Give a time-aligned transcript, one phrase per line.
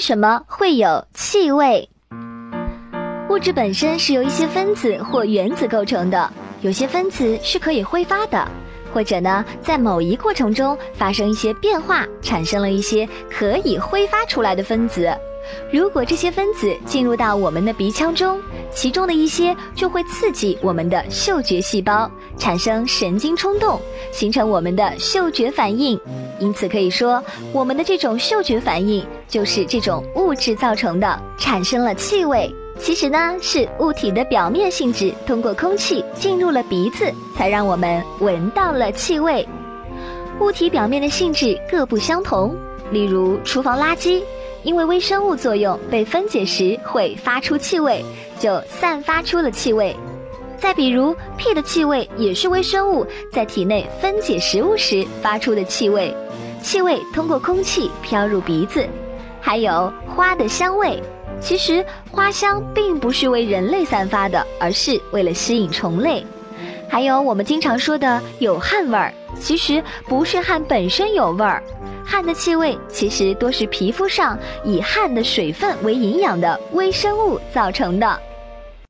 [0.00, 1.88] 什么会有气味？
[3.28, 8.48] 物质本身是由一些分子或原子构成的，有些分子是可以挥发的，
[8.92, 15.08] 或者呢，在某一过程中发生一些变化，产生了一些可以挥发出来的分子。
[15.72, 18.40] 如果这些分子进入到我们的鼻腔中，
[18.72, 23.80] 其中的一些就会刺激我们的嗅觉细胞，产生神经冲动，
[24.12, 25.98] 形成我们的嗅觉反应。
[26.38, 32.52] 因此可以说，我们的这种嗅觉反应就是这种物质造成的，产生了气味。
[32.78, 39.46] 其实呢，是物体的表面性质通过空气进入了鼻子，才让我们闻到了气味。
[40.40, 42.56] 物体表面的性质各不相同，
[42.90, 44.22] 例如厨房垃圾。
[44.62, 48.04] 因为微生物作用被分解时会发出气味，
[48.38, 49.96] 就散发出了气味。
[50.58, 56.14] 再比如屁的气味也是微生物在体内分解食物时发出的气味，
[56.62, 58.86] 气味通过空气飘入鼻子。
[59.40, 61.02] 还有花的香味，
[61.40, 66.26] 其实花香并不是为人类散发的，而是为了吸引虫类。
[66.90, 71.62] 还有我们经常说的有汗味儿，其实不是汗本身有味儿。
[72.04, 78.29] 汗的气味其实多是皮肤上以汗的水分为营养的微生物造成的。